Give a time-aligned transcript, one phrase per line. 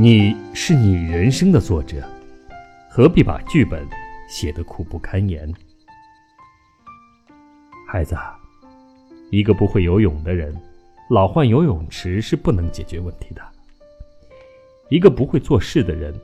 [0.00, 2.08] 你是你人生的作者，
[2.88, 3.84] 何必把剧本
[4.28, 5.52] 写得苦不堪言？
[7.88, 8.16] 孩子，
[9.32, 10.56] 一个不会游泳的人，
[11.10, 13.42] 老换游泳池是不能解决问题的；
[14.88, 16.14] 一个不会做事的人，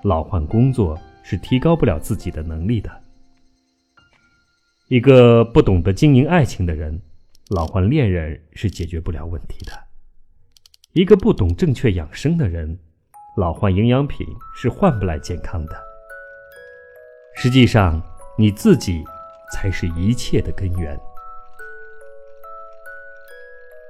[0.00, 2.90] 老换工作是提高不了自己的能力的；
[4.88, 6.98] 一个不懂得经营爱情的人，
[7.50, 9.72] 老换恋人是解决不了问题的；
[10.94, 12.78] 一个不懂正确养生的人，
[13.36, 14.26] 老换营养品
[14.56, 15.76] 是换不来健康的。
[17.34, 18.02] 实际上，
[18.36, 19.04] 你自己
[19.52, 20.98] 才是一切的根源。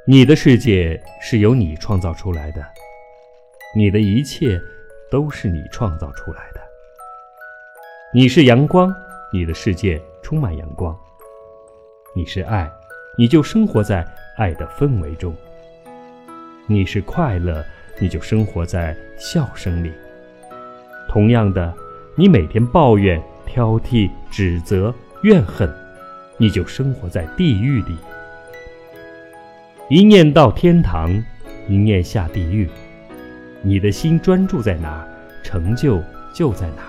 [0.06, 2.62] 你的世界是由你创造出来的，
[3.74, 4.60] 你的一切
[5.10, 6.60] 都是你创造出来的。
[8.12, 8.94] 你是阳光，
[9.32, 10.94] 你的世界充满阳光；
[12.14, 12.70] 你是爱，
[13.16, 15.32] 你就生活在爱的氛围中；
[16.66, 17.64] 你是快乐。
[17.98, 19.92] 你就生活在笑声里。
[21.08, 21.74] 同样的，
[22.14, 25.68] 你每天抱怨、挑剔、指责、怨恨，
[26.36, 27.96] 你就生活在地狱里。
[29.88, 31.10] 一念到天堂，
[31.68, 32.68] 一念下地狱。
[33.62, 35.06] 你的心专注在哪，
[35.42, 36.82] 成就就在哪。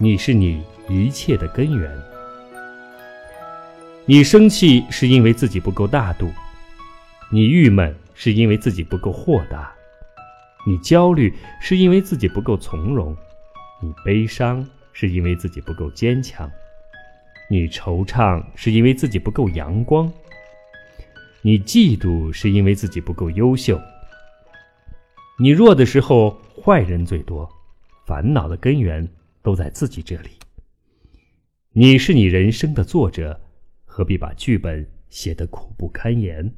[0.00, 1.90] 你是你一切的根源。
[4.06, 6.32] 你生气是因为自己不够大度，
[7.30, 7.94] 你郁闷。
[8.20, 9.72] 是因为自己不够豁达，
[10.66, 13.16] 你焦虑是因为自己不够从容，
[13.80, 16.50] 你悲伤是因为自己不够坚强，
[17.48, 20.12] 你惆怅是因为自己不够阳光，
[21.42, 23.80] 你嫉妒是因为自己不够优秀。
[25.38, 27.48] 你弱的时候，坏人最多，
[28.04, 29.08] 烦恼的根源
[29.42, 30.30] 都在自己这里。
[31.70, 33.40] 你是你人生的作者，
[33.84, 36.52] 何必把剧本写得苦不堪言？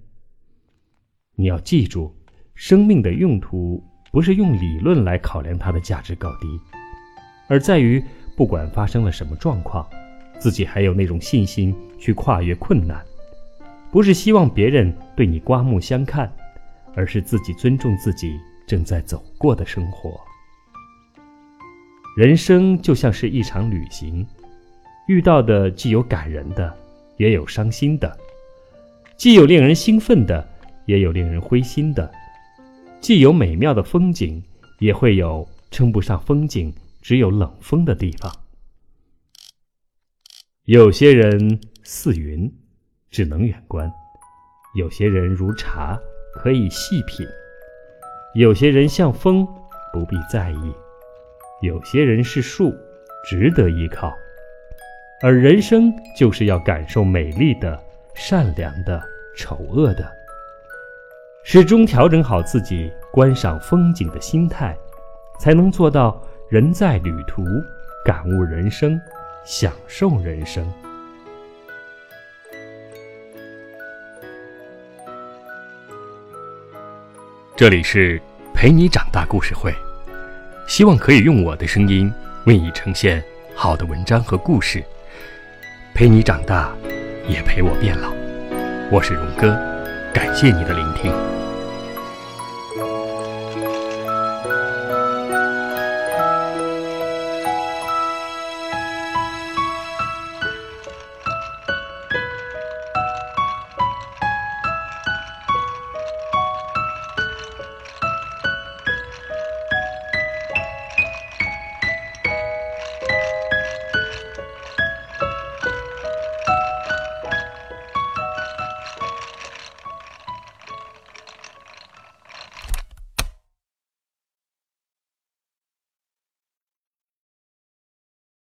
[1.41, 2.15] 你要记住，
[2.55, 6.47] 生命的用途不是用理论来考量它的价值高低，
[7.49, 8.05] 而在于
[8.37, 9.89] 不管发生了什么状况，
[10.39, 13.03] 自己还有那种信心去跨越困难。
[13.91, 16.31] 不是希望别人对你刮目相看，
[16.95, 20.21] 而是自己尊重自己正在走过的生活。
[22.19, 24.27] 人生就像是一场旅行，
[25.09, 26.77] 遇到的既有感人的，
[27.17, 28.15] 也有伤心的，
[29.17, 30.50] 既有令人兴奋的。
[30.91, 32.11] 也有令人灰心的，
[33.01, 34.43] 既有美妙的风景，
[34.81, 38.29] 也会有称不上风景，只有冷风的地方。
[40.65, 42.53] 有些人似云，
[43.09, 43.89] 只能远观；
[44.75, 45.97] 有些人如茶，
[46.35, 47.25] 可以细品；
[48.35, 49.47] 有些人像风，
[49.93, 50.75] 不必在意；
[51.63, 52.75] 有些人是树，
[53.29, 54.13] 值得依靠。
[55.23, 57.81] 而人生就是要感受美丽的、
[58.13, 59.01] 善良的、
[59.37, 60.20] 丑恶的。
[61.53, 64.79] 始终调整好自己观赏风景的心态，
[65.37, 67.43] 才能做到人在旅途，
[68.05, 68.97] 感悟人生，
[69.45, 70.65] 享受人生。
[77.57, 78.23] 这里是
[78.55, 79.75] 陪你长大故事会，
[80.69, 82.09] 希望可以用我的声音
[82.47, 83.21] 为你呈现
[83.57, 84.85] 好的文章和故事，
[85.95, 86.73] 陪你长大，
[87.29, 88.13] 也陪我变老。
[88.93, 89.70] 我是荣哥。
[90.13, 91.50] 感谢你的聆听。